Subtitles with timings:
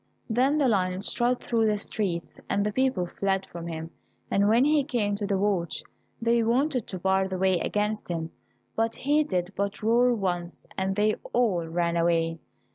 [0.31, 3.91] Then the lion strode through the streets, and the people fled from him,
[4.31, 5.83] and when he came to the watch,
[6.19, 8.31] they wanted to bar the way against him,
[8.75, 12.39] but he did but roar once, and they all ran away.